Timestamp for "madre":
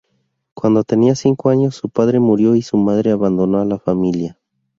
2.75-3.11